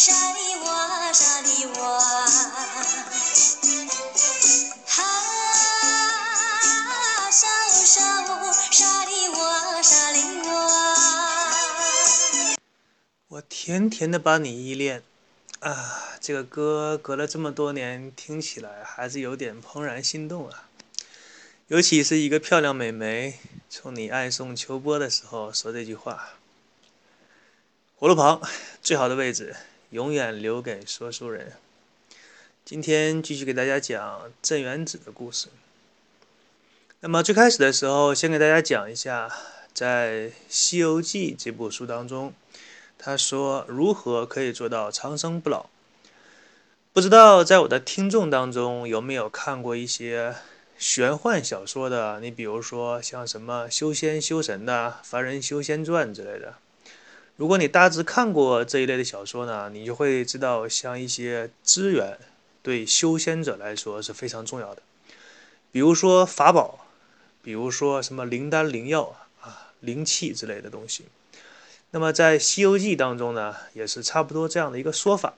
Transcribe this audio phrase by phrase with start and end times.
[0.00, 2.24] 沙，里哇沙里哇。
[13.28, 15.02] 我甜甜的把你依恋，
[15.58, 20.70] 啊，这个歌隔了这么多年，听起来还是有点怦然心动啊。
[21.68, 26.30] 尤其是一个漂亮美眉冲你爱送秋波的时候说这句话。
[27.98, 28.40] 火炉旁
[28.80, 29.54] 最好的位置，
[29.90, 31.54] 永远留给说书人。
[32.64, 35.48] 今天继续给大家讲镇元子的故事。
[37.00, 39.28] 那么最开始的时候，先给大家讲一下，
[39.74, 42.32] 在《西游记》这部书当中，
[42.98, 45.66] 他说如何可以做到长生不老。
[46.92, 50.36] 不知道在我的听众当中有没有看过一些
[50.78, 52.20] 玄幻小说的？
[52.20, 56.54] 你比如说像什么修仙修神的《凡人修仙传》之类的。
[57.40, 62.18] 如果你大致看过这一类的小说呢，你就会知道，像一些资源
[62.62, 64.82] 对修仙者来说是非常重要的，
[65.72, 66.86] 比如说法宝，
[67.42, 71.06] 比如说什么灵丹灵药啊、灵气之类的东西。
[71.92, 75.32] 那么在《西游记》当中呢，也是差不多这样的一个说法。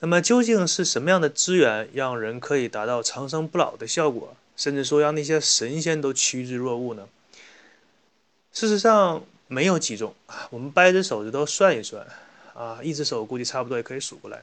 [0.00, 7.06] 那么究竟是什么样的资源让人可以达到长生不老的效果，甚至说让那些神仙都趋之若鹜呢？
[8.52, 10.14] 事实上没有几种，
[10.50, 12.06] 我们掰着手指头算一算
[12.54, 14.42] 啊，一只手估计差不多也可以数过来。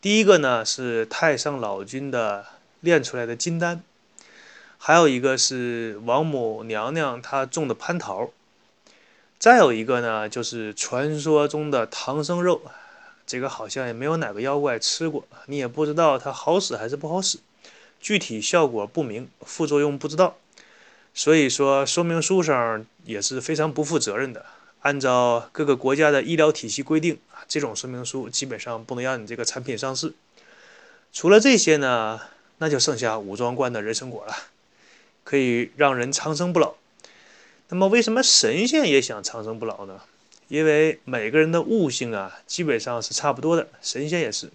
[0.00, 2.46] 第一个呢是太上老君的
[2.80, 3.82] 炼出来的金丹，
[4.78, 8.30] 还有一个是王母娘娘她种的蟠桃，
[9.40, 12.62] 再有一个呢就是传说中的唐僧肉，
[13.26, 17.38] 这个好像也没有哪个妖怪吃过，你也不知道它好使还是不好使，
[18.00, 20.36] 具体效果不明，副作用不知道，
[21.18, 24.46] 所以说说明书上也是非常不负责任的。
[24.82, 27.18] 按照各个国家的医疗体系规定，
[27.48, 30.14] 这种说明书基本上不能让你这个产品上市。
[31.12, 32.20] 除了这些呢，
[32.58, 34.32] 那就剩下武装观的人参果了，
[35.24, 36.74] 可以让人长生不老。
[37.70, 40.02] 那么为什么神仙也想长生不老呢？
[40.46, 44.52] 因为每个人的悟性啊，基本上是差不多的，神仙也是。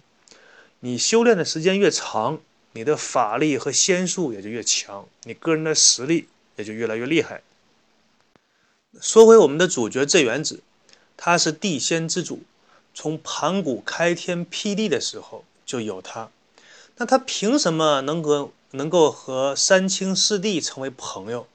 [0.80, 2.40] 你修炼的时间越长，
[2.72, 6.26] 你的法力和仙术也就越强，你个人的实力
[6.56, 7.42] 也就越来越厉害。
[9.00, 10.60] 说回我们的主角镇元子，
[11.16, 12.42] 他是地仙之主，
[12.94, 16.30] 从盘古开天辟地的时候就有他。
[16.96, 21.46] 那他凭什么能够能够和三清四帝成为朋友？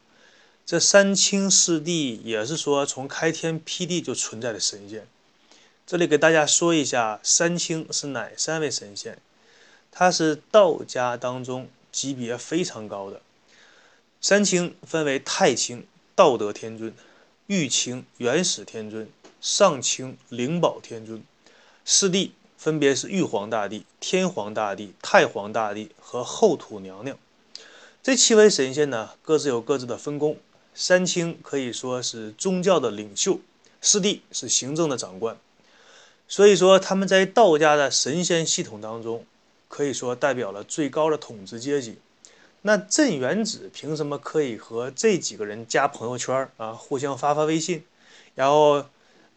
[0.65, 5.07] 这三清四帝也是说从开天辟地就存在的神仙。
[5.87, 9.17] 这里给大家说一下，三清是哪三位神仙？
[9.91, 13.21] 他是道家当中级别非常高的。
[14.21, 16.93] 三清分为太清、道德天尊。
[17.47, 19.09] 玉清元始天尊、
[19.41, 21.23] 上清灵宝天尊，
[21.83, 27.17] 四帝分别是玉皇大帝、天皇大帝、太皇大帝和后土娘娘。
[28.03, 30.37] 这七位神仙呢，各自有各自的分工。
[30.75, 33.39] 三清可以说是宗教的领袖，
[33.81, 35.37] 四帝是行政的长官。
[36.27, 39.25] 所以说，他们在道家的神仙系统当中，
[39.67, 41.97] 可以说代表了最高的统治阶级。
[42.61, 47.85] 那镇元子凭什么可以和这几个人加朋友圈啊，互相发发微信，
[48.35, 48.85] 然后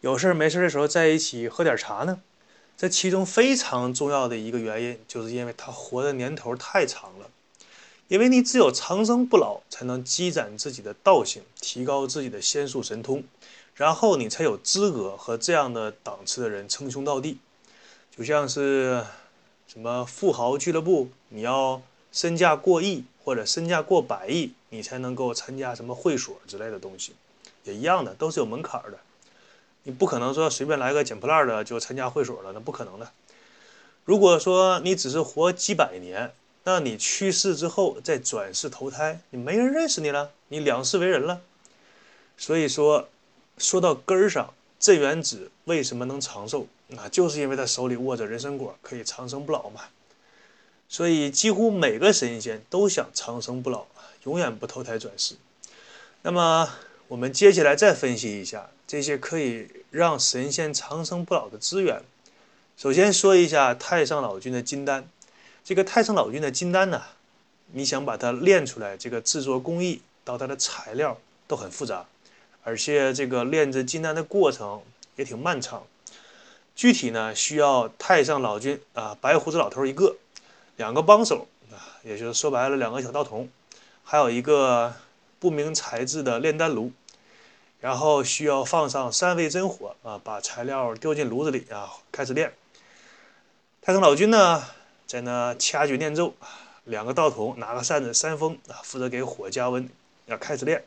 [0.01, 2.19] 有事没事的时候在一起喝点茶呢？
[2.75, 7.29] 这其中非常重要的一个原因，就是因为他活的年头太长了。
[8.09, 13.23] 因为你只有长生不老，才能积攒自己的道行，提高自己的仙术神通，
[13.75, 17.37] 然后你才有资格和这样的档次的人称兄道弟。
[18.15, 19.05] 就像是
[19.65, 21.81] 什么富豪俱乐部，你要
[22.11, 23.05] 身价过亿。
[23.23, 27.13] 或者身价过百亿，你才能够参加什么会所之类的东西，
[27.63, 28.99] 也一样的，都是有门槛的。
[29.83, 33.11] 你不可能说随便来个捡破烂的就参加会所了，那不可能的。
[34.05, 36.33] 如果说你只是活几百年，
[36.65, 41.41] 那你去世之后再转世投胎，你没人认识你了，你两世为人了。
[42.37, 43.09] 所以说，
[43.57, 46.67] 说到根儿上，镇元子为什么能长寿？
[46.87, 49.81] 那就是因为他手里握着人参果，可以长生不老嘛。
[50.93, 53.87] 所以，几乎每个神仙都想长生不老，
[54.25, 55.33] 永远不投胎转世。
[56.21, 56.69] 那么，
[57.07, 62.03] 我们接下来再分析一下这些可以让神仙长生不老的资源。
[62.77, 65.09] 首先说一下太上老君的金丹。
[65.63, 67.01] 这个太上老君的金丹呢，
[67.71, 72.05] 你想把它炼出来，这个制作工艺到它的材料都很复杂，
[72.63, 74.83] 而且这个炼制金丹的过程
[75.15, 75.87] 也挺漫长。
[76.75, 80.17] 具体呢，需要太上老君啊，白胡子老头一个，
[80.75, 83.47] 两个帮手啊，也就是说白了两个小道童，
[84.03, 84.93] 还有一个
[85.39, 86.91] 不明材质的炼丹炉，
[87.79, 92.53] 然后需要放上三味真火啊，把材料丢进炉子里啊，开始炼。
[93.81, 94.63] 太上老君呢，
[95.05, 96.33] 在那掐诀念咒，
[96.85, 99.87] 两个道童拿个扇子扇风啊，负责给火加温，
[100.25, 100.83] 要开始炼。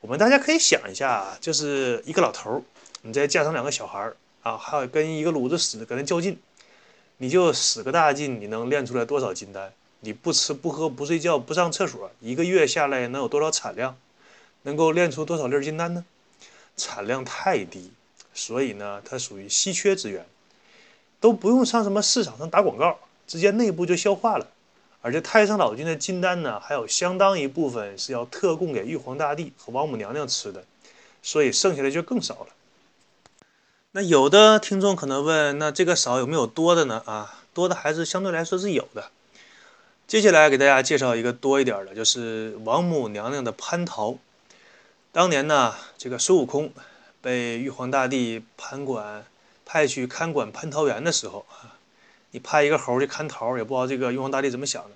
[0.00, 2.62] 我们大家可以想一下啊，就是一个老头，
[3.00, 4.16] 你再加上两个小孩儿。
[4.42, 6.36] 啊，还有跟一个炉子使跟那较劲，
[7.22, 9.72] 你就使个大劲，你能练出来多少金丹？
[10.00, 13.96] 你不吃不喝不睡觉不上厕所，一个月下来能有多少产量？
[14.62, 16.04] 能够练出多少粒金丹呢？
[16.76, 17.92] 产量太低，
[18.34, 20.26] 所以呢，它属于稀缺资源，
[21.20, 22.98] 都不用上什么市场上打广告，
[23.28, 24.48] 直接内部就消化了。
[25.00, 30.64] 而且太上老君的金丹呢，还有相当一部分是要特供给玉皇大帝和王母娘娘吃的，
[31.22, 32.48] 所以剩下的就更少了。
[33.94, 37.02] 那有的听众可能问，那这个少有没有多的呢？
[37.04, 39.10] 啊，多的还是相对来说是有的。
[40.06, 44.16] 接下来给大家介绍一个多一点的，就是王母娘娘的蟠桃。
[45.12, 46.72] 当年呢，这个孙悟空
[47.20, 49.26] 被玉皇大帝盘管
[49.66, 51.76] 派去看管蟠桃园的时候啊，
[52.30, 54.90] 你派一个猴去看桃，也不知道这个玉皇大帝怎么想的。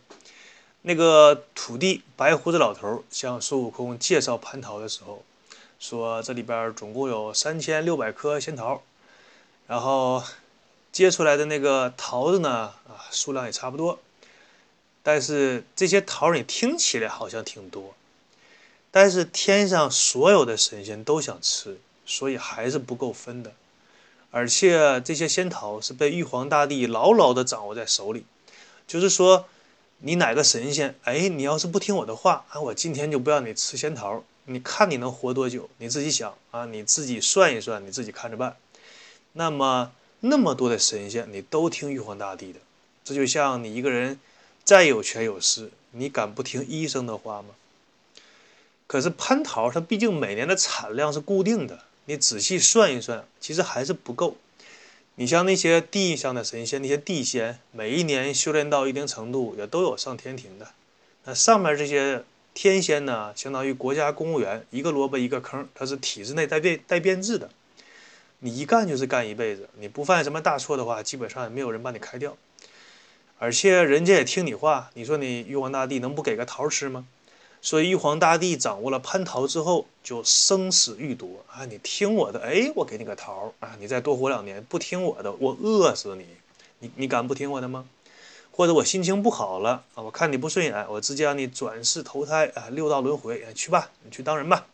[0.81, 5.23] 那个土地白胡子老头向孙悟空介绍蟠桃的时候。
[5.79, 8.83] 说这里边总共有三千六百颗仙桃，
[9.67, 10.23] 然后
[10.91, 13.99] 结出来的那个桃子呢，啊，数量也差不多。
[15.03, 17.95] 但是这些桃你听起来好像挺多，
[18.91, 23.53] 但是天上所有的神仙都想吃，所以还是不够分的。
[24.33, 28.25] 而且这些仙桃是被玉皇大帝牢牢地掌握在手里，
[28.87, 29.47] 就是说，
[29.99, 34.25] 你哪个神仙，哎，你要是不听我的话，啊，我今天就不让你吃仙桃。
[34.49, 35.69] 你看你能活多久？
[35.79, 38.57] 你自己想啊，你自己算一算，你自己看着办。
[39.33, 42.61] 那么那么多的神仙，你都听玉皇大帝的，
[43.05, 44.21] 这就像你一个人
[44.63, 47.49] 再有权有势，你敢不听医生的话吗？
[48.87, 54.37] 可是蟠桃它毕竟每年的产量是固定的，你仔细算一算，其实还是不够。
[55.17, 60.69] 你像那些地上的神仙，那些地仙，每一年修炼到一定程度，也都有上天庭的。
[61.25, 62.23] 那上面这些。
[62.57, 67.51] 天仙呢，相当于国家公务员，一个萝卜一个坑，它是体制内带变带编制的。
[68.39, 72.35] 你一干就是干一辈子，你不犯什么大错的话，基本上也没有人把你开掉。
[73.39, 77.07] 而且人家也听你话，你说你玉皇大帝能不给个桃吃吗？
[77.61, 81.67] 所以玉皇大帝掌握了蟠桃之后，就生死欲夺啊！
[81.67, 83.77] 你听我的，哎，我给你个桃啊！
[83.79, 86.25] 你再多活两年，不听我的，我饿死你！
[86.79, 87.87] 你你敢不听我的吗？
[88.57, 94.67] 或者我心情不好了啊，我看你不顺眼，我直接让你转世投胎啊，六道轮回，去吧，你去当人吧。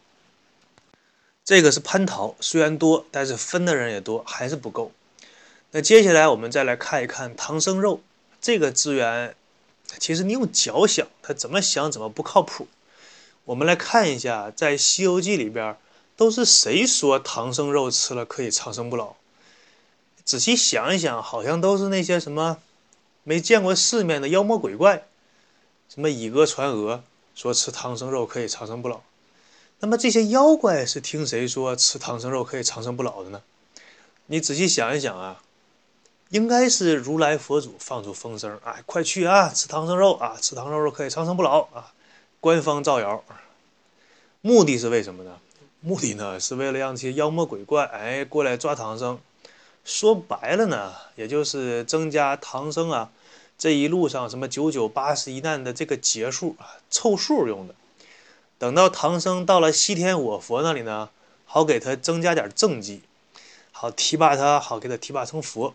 [1.45, 4.93] 这个是蟠桃，虽然多，但是分的人也多，还是不够。
[5.73, 8.01] 那接下来我们再来看一看唐僧肉
[8.41, 9.35] 这个资源，
[9.99, 12.69] 其实你用脚想，它怎么想怎么不靠谱。
[13.47, 15.77] 我们来看一下，在《西游记》里边，
[16.17, 19.17] 都是谁说唐僧肉吃了可以长生不老？
[20.25, 22.59] 仔细想一想，好像都是那些什么。
[23.25, 25.05] 没见过世面的妖魔鬼怪，
[25.88, 27.02] 什么以讹传讹，
[27.35, 29.00] 说吃唐僧肉可以长生不老。
[29.81, 33.43] 那么这些妖怪是听谁说吃唐僧肉可以长生不老的呢？
[34.26, 35.43] 你仔细想一想啊，
[36.31, 41.93] 应该是如来佛祖放出风声，哎，快去啊，吃唐僧肉啊，吃唐僧肉可以长生不老啊！
[42.41, 43.23] 官方造谣，
[44.41, 45.38] 目的是为什么呢？
[45.81, 49.21] 目的呢是为了让这些妖魔鬼怪哎过来抓唐僧。
[49.85, 53.11] 说白了呢，也就是增加唐僧啊
[53.59, 57.75] 这一路上什么九九八十一难的这个劫数啊，凑数用的。
[58.59, 61.11] 等到唐僧到了西天我佛那里呢，
[61.45, 63.03] 好给他增加点政绩，
[63.73, 65.75] 好提拔他，好给他提拔成佛。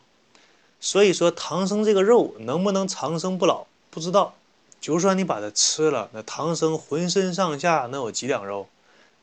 [0.79, 4.35] 所以说唐僧这个肉能不能长生不老，不知道。
[4.79, 8.69] 就算你把它吃了，那唐僧浑身上下能有几两肉？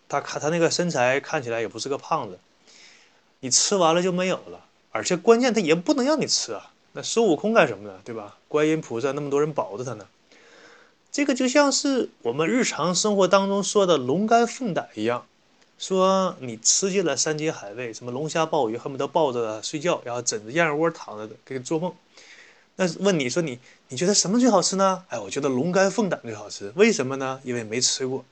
[0.09, 2.39] 他看他那个身材看起来也不是个胖子，
[3.41, 4.61] 你吃完了就没有了。
[4.95, 6.71] 而且关键他也不能让你吃啊！
[6.93, 7.99] 那孙悟空干什么呢？
[8.05, 8.37] 对吧？
[8.47, 10.07] 观音菩萨那么多人保着他呢。
[11.11, 15.27] 这个就像是我们日常生活当中说的龙肝凤胆一样，
[15.81, 21.93] 说你吃尽了三节海味，什么龙虾鲍鱼，恨不得抱着睡觉，然后枕着燕窝躺着的给你做梦。
[22.77, 23.59] 那问你说你
[23.89, 25.03] 你觉得什么最好吃呢？
[25.09, 26.73] 哎，我觉得龙肝凤胆最好吃。
[26.77, 27.41] 为什么呢？
[27.43, 28.25] 因为没吃过。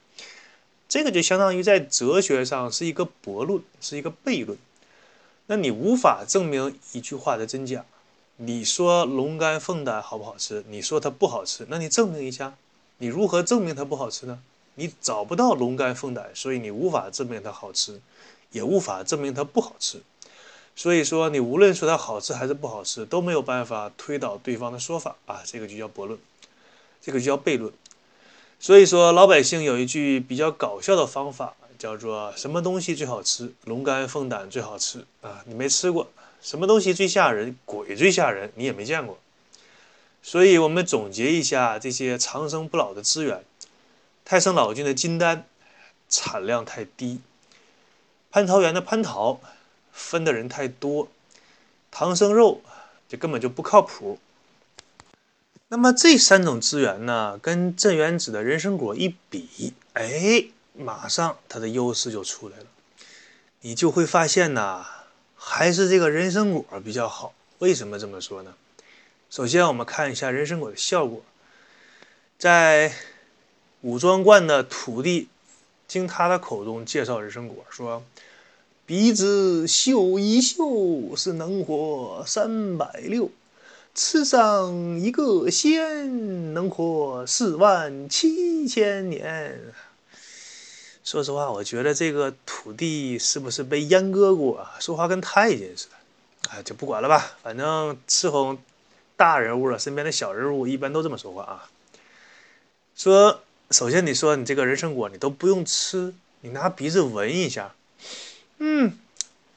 [0.89, 4.57] 这个就相当于在哲学上是一个悖论，是一个悖论。
[5.53, 7.85] 那你无法证明一句话的真假，
[8.37, 10.65] 你说龙肝凤胆好不好吃？
[10.69, 12.55] 你说它不好吃，那你证明一下，
[12.97, 14.39] 你如何证明它不好吃呢？
[14.77, 18.01] 你找不到龙肝凤胆，所以你无法证明它好吃，
[18.53, 20.01] 也无法证明它不好吃。
[20.75, 26.19] 所以说，你无论说它好吃还是不好吃，都没有办法推倒对方的说法啊，这个就叫驳论，
[27.03, 27.71] 这个就叫悖论。
[28.59, 33.53] 所以说，老百姓有一句比较搞笑的方法，叫做“什么东西最好吃？
[33.65, 35.43] 龙肝凤胆最好吃啊！
[35.47, 36.09] 你没吃过。
[36.41, 37.57] 什么东西最吓人？
[37.65, 39.19] 鬼最吓人，你也没见过。
[40.23, 43.45] 所以我们总结一下这些长生不老的资源：
[44.25, 45.45] 太上老君的金丹
[46.09, 47.19] 产量太低，
[48.31, 49.41] 蟠桃园的蟠桃。
[49.91, 51.09] 分的人太多，
[51.91, 52.63] 唐僧肉
[53.09, 54.21] 就根本就不靠谱。
[55.67, 60.45] 那么这三种资源呢，跟镇元子的人参果一比，哎，
[60.75, 62.65] 马上它的优势就出来了。
[63.61, 64.85] 你就会发现呐，
[65.37, 67.35] 还是这个人参果比较好。
[67.59, 68.55] 为什么这么说呢？
[69.31, 71.23] 首先我们看一下人参果的效果，
[72.39, 72.93] 在
[73.83, 75.29] 武庄观的土地，
[75.87, 78.03] 经他的口中介绍人参果说。
[78.85, 83.31] 鼻子嗅一嗅是能活三百六，
[83.95, 89.73] 吃上一个仙能活四万七千年。
[91.05, 94.77] 说实话，我觉得这个土地是不是被阉割过啊？
[94.79, 95.95] 说话跟太监似的。
[96.51, 98.57] 哎，就不管了吧，反正伺候
[99.17, 101.71] 大人物了，身边的小人物一般都这么说话啊。
[102.97, 103.41] 说，
[103.71, 107.75] 首先你说你这个人参果你都不用吃，你拿鼻子闻一下。
[108.59, 108.99] 嗯，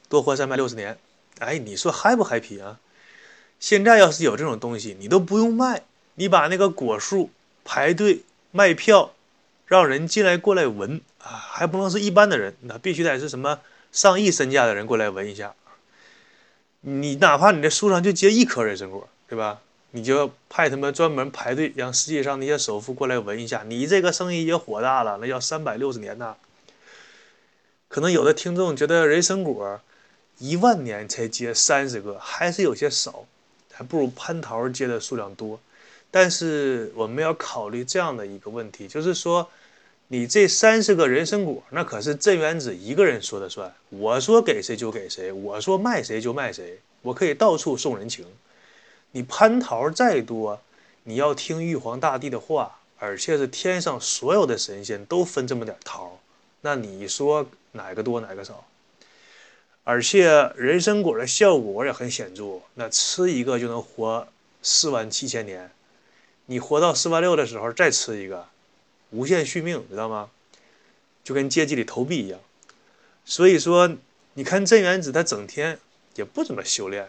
[0.08, 0.98] 多活三百六十年，
[1.38, 2.78] 哎，你说嗨不嗨皮啊？
[3.60, 5.82] 现在要是有这种东西，你都不用卖，
[6.14, 7.30] 你把那个果树
[7.64, 8.22] 排队
[8.52, 9.12] 卖票，
[9.66, 13.60] 让人进来过来闻啊，还不能是一般的人，那必须得是什么
[13.92, 15.54] 上亿身价的人过来闻一下。
[16.80, 19.60] 你哪怕你这树上就结一颗人参果，对吧？
[19.92, 26.36] 你就派他们专门排队，让世界上那些首富过来闻一下，你这个生意也火大了，那要三百六十年呐。
[27.88, 29.80] 可能有的听众觉得人参果
[30.38, 33.24] 一万年才结三十个，还是有些少，
[33.72, 35.58] 还不如蟠桃结的数量多。
[36.18, 39.46] 但是我们要考虑这样的一个问题，就是说，
[40.08, 48.24] 你这三十个人参果，那可是镇元子一个人说的算，我说给谁就给谁，我说卖谁就卖谁，我可以到处送人情。
[49.12, 50.58] 你蟠桃再多，
[51.04, 56.18] 你要听玉皇大帝的话，而且是天上所有的神仙都分这么点桃，
[56.62, 57.46] 那你说？
[57.72, 58.64] 哪个多哪个少，
[59.84, 64.26] 而且人参果的效果也很显著，那吃一个就能活
[64.62, 65.70] 四万七千年，
[66.46, 68.46] 你活到四万六的时候再吃一个，
[69.10, 70.30] 无限续命，知道吗？
[71.22, 72.40] 就跟阶级里投币一样。
[73.24, 73.96] 所以说，
[74.34, 75.78] 你看镇元子他整天
[76.14, 77.08] 也不怎么修炼，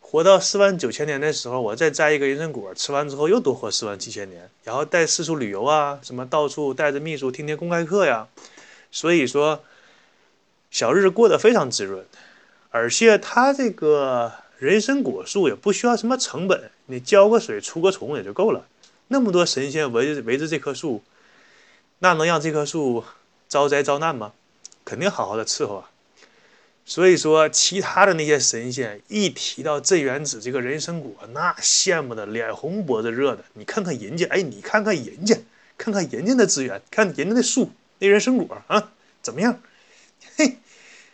[0.00, 8.28] 活到四万九千年的时候，我再摘一个人参果，吃完之后又多活四万七千年，然后带四处旅游啊，什么到处带着秘书听听公开课呀，
[8.92, 9.64] 所以说。
[10.70, 12.04] 小日子过得非常滋润，
[12.68, 18.66] 而且他这个人参果树也不需要什么成本，你浇个水、除个虫也就够了。
[19.06, 21.02] 那么多神仙围着围着这棵树，
[22.00, 23.04] 那能让这棵树
[23.48, 24.32] 招灾遭难吗？
[24.84, 25.90] 肯定好好的伺候啊。
[26.84, 33.44] 所以说，其他的那些神仙一提到镇元子这个人参果，那羡慕的脸红脖子热的。
[33.52, 35.36] 你看看人家，哎，你看看人家，
[35.76, 39.60] 看看人家的资源，看人家的树，那人参果啊，怎么样？
[40.36, 40.56] 嘿，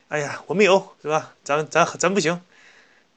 [0.07, 1.35] 哎呀，我没有，是吧？
[1.43, 2.41] 咱咱咱不行，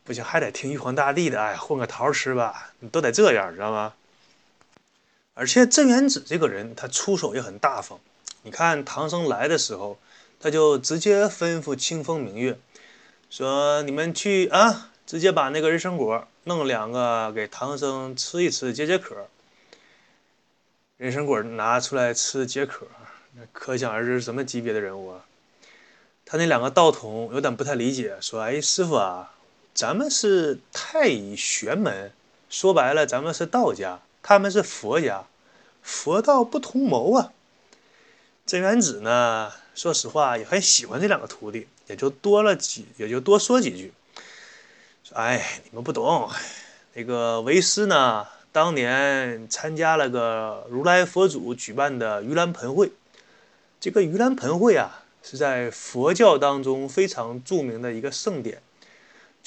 [0.08, 1.42] 不行，还得听玉皇大帝的。
[1.42, 3.94] 哎，混个桃吃吧，你都得这样，知道吗？
[5.34, 8.00] 而且镇元子这个人，他出手也很大方。
[8.44, 10.00] 你看唐僧来的时候，
[10.40, 12.58] 他就直接吩咐清风明月，
[13.30, 19.28] 说：“你们去啊，直接把那个人参果弄两个给唐僧吃一吃，解解渴。”
[20.96, 22.88] 人参果拿出来吃解渴，
[23.36, 25.26] 那可想而知什么级别的人物啊！
[26.26, 29.34] 他那两个道童有点不太理解，说：“哎，师傅啊，
[29.78, 32.12] 咱们是太乙玄门，
[32.50, 35.26] 说白了，咱们是道家，他们是佛家，
[35.84, 37.32] 佛道不同谋啊。”
[38.48, 43.94] 镇元子呢，说实话也很喜欢这两个徒弟，也就多了几，也就多说几句，
[45.04, 46.28] 说：“哎，你们不懂，
[46.96, 52.92] 那个为师呢，当年参加了个如来佛祖举办的盂兰盆会，
[53.80, 58.62] 这个盂兰盆会啊。”是在佛教当中非常著名的一个盛典，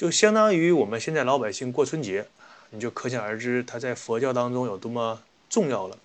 [0.00, 2.26] 就相当于我们现在老百姓过春节，
[2.71, 5.99] 你就可想而知它在佛教当中有多么重要了。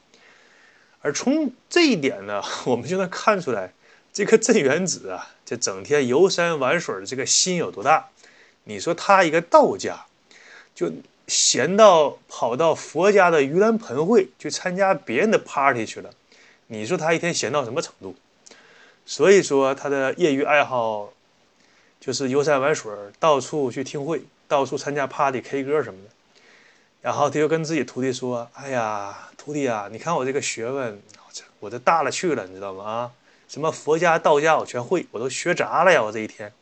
[0.99, 3.71] 而从这一点呢， 我们就能看出来，
[4.11, 8.09] 这个镇元子啊，这整天游山玩水的这个心有多大。
[8.65, 10.05] 你说他一个道家，
[10.75, 10.91] 就
[11.29, 16.09] 闲到跑到佛家的盂兰盆会去参加别人的 party 去了。
[16.67, 18.13] 你说他一天闲到什么程度？
[19.05, 21.13] 所以说他的业余爱好
[22.05, 26.09] 就是游山玩水，到处去听会，到处参加 party、K 歌什么的。
[27.01, 31.01] 然后他就跟自己徒弟说：“哎呀，徒弟啊，你看我这个学问，
[31.59, 32.83] 我这大了去了，你知道吗？
[32.83, 33.11] 啊，
[33.47, 36.03] 什么佛家、道家我全会，我都学杂了呀！
[36.03, 36.53] 我这一天。”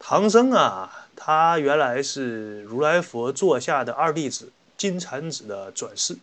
[0.00, 6.16] 唐僧啊，他原来是如来佛座下的二弟子金蝉子的转世。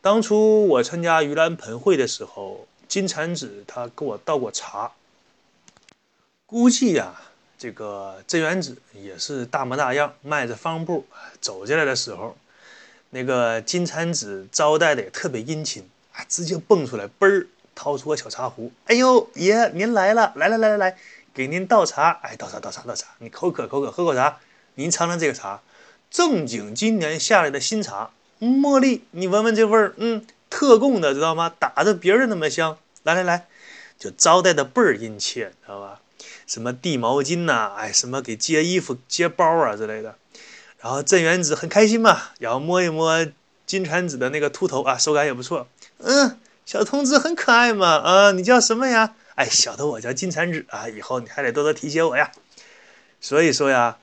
[0.00, 4.92] 当初我参加盂兰盆会的时候，金蝉子他给我倒过茶。
[6.46, 7.20] 估计呀。
[7.56, 11.06] 这个镇元子也是大模大样，迈着方步
[11.40, 12.36] 走进来的时候，
[13.10, 20.98] 那个金蝉子招待的也特别殷勤啊，直接蹦出来，嘣儿掏出个小茶壶，哎呦爷您来了，来来来来来，
[21.32, 24.38] 给您倒茶，哎倒茶倒茶倒茶，你口渴口渴喝口茶，
[24.74, 25.62] 您尝尝这个茶，
[26.10, 28.10] 正经今年下来的新茶，
[28.40, 31.50] 茉莉，你闻闻这味儿，嗯，特供的知道吗？
[31.58, 33.46] 打着别人那么香，来来来，
[33.98, 36.00] 就招待的倍儿殷切，知道吧？
[36.46, 40.16] 什么递毛巾呐，哎，什么给接衣服、接包啊之类的。
[40.80, 43.26] 然后镇元子很开心嘛，然后摸一摸
[43.66, 45.66] 金蝉子的那个秃头啊，手感也不错。
[45.98, 49.14] 嗯，小童子很可爱嘛，啊，你叫什么呀？
[49.36, 52.30] 哎，小的我叫金蝉子啊，以后你还得多多提携我呀。
[53.20, 53.96] 所以说呀，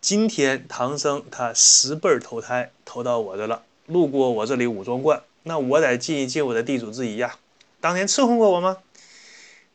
[0.00, 7.34] 今天唐僧他十辈投胎投到我这了，路过我这里五庄观，那我得尽一尽我的地主之谊呀。
[7.80, 8.78] 当年伺候过我吗？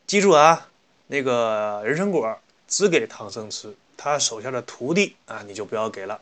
[0.06, 0.68] 记住啊。
[1.12, 6.18] 那个人参果只给唐僧吃，他手下的徒弟啊，你就不要给了。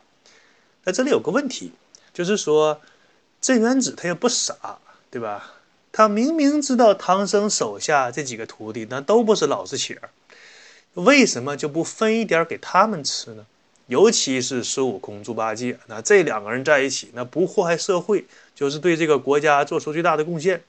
[0.83, 1.71] 那这里有个问题，
[2.13, 2.81] 就是说
[3.39, 5.53] 镇元子他也不傻，对吧？
[5.93, 10.09] 他明明知道唐僧手下这几个徒弟那都不是老实且儿，
[10.95, 13.45] 为什么就不分一点给他们吃呢？
[13.87, 20.61] 尤其是孙悟空、猪八戒，那这两个人在一起，那不祸害社会，就是对这个国家做出最大的贡献。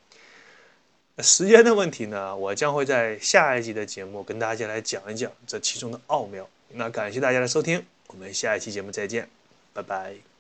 [1.18, 6.48] 时间的问题呢，我将会在下一集的节目跟大家来讲一讲这其中的奥妙。
[6.70, 9.29] 那感谢大家的收听，我们下一期节目再见，
[9.75, 10.32] 拜拜。